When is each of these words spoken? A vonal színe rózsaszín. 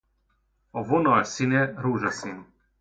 A 0.71 0.81
vonal 0.83 1.23
színe 1.23 1.73
rózsaszín. 1.75 2.45